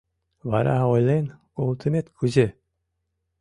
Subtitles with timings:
[0.49, 1.25] Вара ойлен
[1.55, 2.47] колтымет кузе?